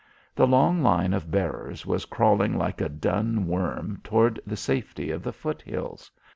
The 0.33 0.47
long 0.47 0.81
line 0.81 1.13
of 1.13 1.29
bearers 1.29 1.85
was 1.85 2.05
crawling 2.05 2.57
like 2.57 2.81
a 2.81 2.89
dun 2.89 3.45
worm 3.45 3.99
toward 4.03 4.39
the 4.47 4.57
safety 4.57 5.11
of 5.11 5.21
the 5.21 5.31
foot 5.31 5.61
hills. 5.61 6.09